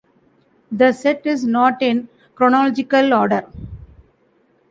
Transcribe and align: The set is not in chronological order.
The 0.71 0.93
set 0.93 1.27
is 1.27 1.43
not 1.45 1.79
in 1.83 2.09
chronological 2.33 3.13
order. 3.13 3.45